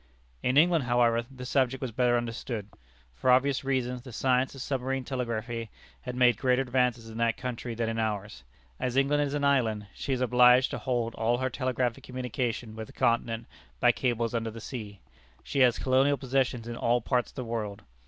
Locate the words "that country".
7.19-7.75